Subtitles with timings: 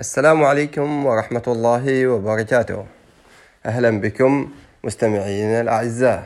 [0.00, 2.86] السلام عليكم ورحمة الله وبركاته.
[3.66, 4.50] أهلا بكم
[4.84, 6.24] مستمعينا الأعزاء.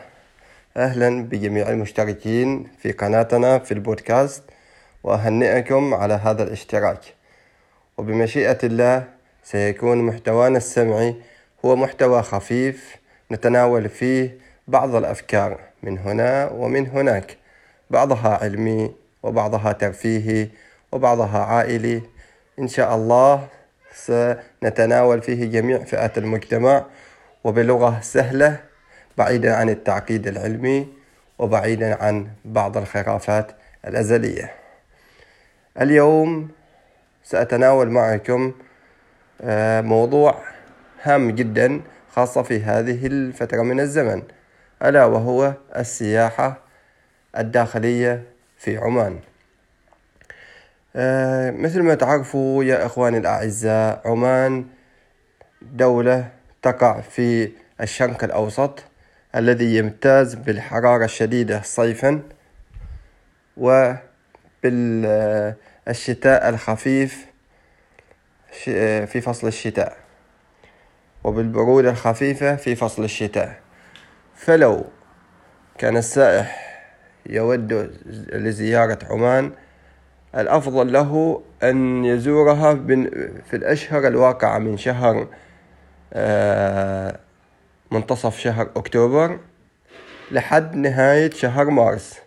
[0.77, 4.43] أهلا بجميع المشتركين في قناتنا في البودكاست
[5.05, 7.01] وأهنئكم على هذا الاشتراك.
[7.99, 9.05] وبمشيئة الله
[9.45, 11.17] سيكون محتوانا السمعي
[11.65, 12.97] هو محتوى خفيف
[13.33, 14.39] نتناول فيه
[14.69, 17.37] بعض الأفكار من هنا ومن هناك.
[17.91, 20.49] بعضها علمي وبعضها ترفيهي
[20.93, 22.03] وبعضها عائلي.
[22.59, 23.49] إن شاء الله
[23.95, 26.87] سنتناول فيه جميع فئات المجتمع
[27.45, 28.61] وبلغة سهلة
[29.19, 30.89] بعيدا عن التعقيد العلمي
[31.39, 33.53] وبعيدا عن بعض الخرافات
[33.87, 34.53] الأزلية.
[35.81, 36.49] اليوم
[37.25, 38.53] سأتناول معكم
[39.41, 40.43] آه، موضوع
[41.03, 41.81] هام جدا
[42.13, 44.23] خاصة في هذه الفترة من الزمن
[44.83, 46.59] ألا وهو السياحة
[47.39, 48.23] الداخلية
[48.59, 49.21] في عمان.
[50.97, 54.67] آه، مثل ما تعرفوا يا إخواني الأعزاء عمان
[55.63, 56.29] دولة
[56.63, 58.85] تقع في الشرق الأوسط
[59.37, 62.23] الذي يمتاز بالحرارة الشديدة صيفا
[63.57, 63.99] وبالشتاء
[66.49, 67.27] الخفيف
[69.07, 69.97] في فصل الشتاء
[71.25, 73.61] وبالبرودة الخفيفة في فصل الشتاء.
[74.37, 74.85] فلو
[75.79, 76.81] كان السائح
[77.27, 77.73] يود
[78.33, 79.53] لزيارة عمان
[80.37, 82.75] الأفضل له أن يزورها
[83.51, 85.27] في الأشهر الواقعة من شهر
[86.13, 87.19] آه،
[87.91, 89.39] منتصف شهر أكتوبر
[90.31, 92.19] لحد نهاية شهر مارس.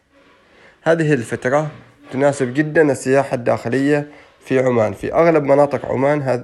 [0.84, 1.72] هذه الفترة
[2.12, 4.08] تناسب جدا السياحة الداخلية
[4.46, 4.94] في عمان.
[4.94, 6.44] في أغلب مناطق عمان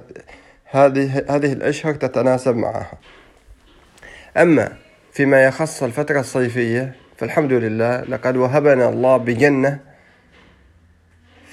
[0.70, 2.98] هذه هذه الأشهر تتناسب معها.
[4.36, 4.72] أما
[5.12, 9.93] فيما يخص الفترة الصيفية فالحمد لله لقد وهبنا الله بجنة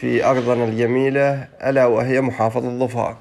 [0.02, 3.18] في أرضنا الجميلة ألا وهي محافظة ظفار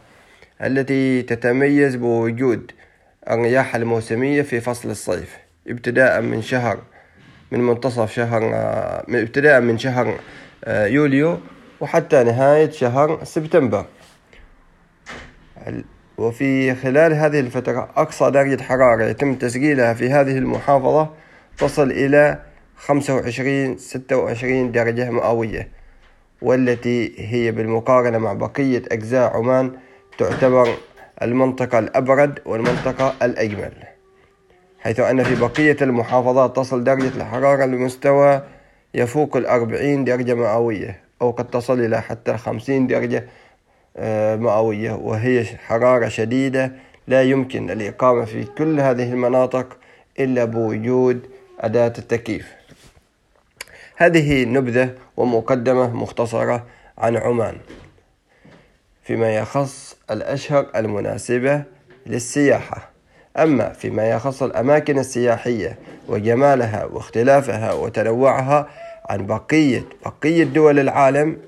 [0.63, 2.73] التي تتميز بوجود
[3.31, 6.79] الرياح الموسمية في فصل الصيف ابتداء من شهر
[7.51, 8.41] من منتصف شهر
[9.09, 10.19] من ابتداء من شهر
[10.65, 11.39] آه، يوليو
[11.81, 13.87] وحتى نهاية شهر سبتمبر.
[16.19, 21.11] وفي خلال هذه الفترة أقصى درجة حرارة يتم تسجيلها في هذه المحافظة
[21.59, 22.39] تصل إلى
[22.77, 25.80] خمسة وعشرين ستة وعشرين درجة مئوية.
[26.43, 29.73] والتي هي بالمقارنة مع بقية أجزاء عمان
[30.19, 30.69] تعتبر
[31.23, 33.73] المنطقة الأبرد والمنطقة الأجمل
[34.81, 38.43] حيث أن في بقية المحافظات تصل درجة الحرارة لمستوى
[38.95, 43.27] يفوق الأربعين درجة مئوية أو قد تصل إلى حتى الخمسين درجة
[43.97, 46.73] آه، مئوية وهي حرارة شديدة
[47.09, 49.77] لا يمكن الإقامة في كل هذه المناطق
[50.21, 51.27] إلا بوجود
[51.61, 52.60] أداة التكييف.
[54.01, 56.67] هذه نبذة ومقدمة مختصرة
[56.99, 57.57] عن عمان
[59.03, 61.63] فيما يخص الأشهر المناسبة
[62.07, 62.91] للسياحة.
[63.37, 65.79] أما فيما يخص الأماكن السياحية
[66.09, 68.69] وجمالها واختلافها وتنوعها
[69.09, 71.39] عن بقية بقية دول العالم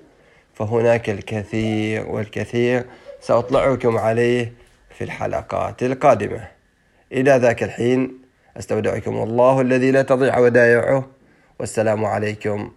[0.55, 2.85] فهناك الكثير والكثير
[3.21, 4.53] سأطلعكم عليه
[4.99, 6.49] في الحلقات القادمة.
[7.13, 8.19] إلى ذاك الحين
[8.57, 11.22] أستودعكم الله الذي لا تضيع ودائعه.
[11.63, 12.73] والسلام عليكم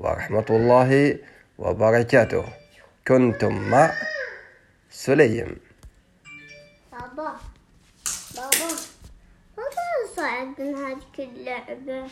[0.00, 1.18] ورحمة الله
[1.58, 2.44] وبركاته.
[3.08, 3.92] كنتم مع
[4.90, 5.60] سليم.
[6.92, 7.36] بابا.
[8.36, 8.70] بابا
[9.56, 9.64] ما
[10.16, 12.10] صعب من هذه اللعبة؟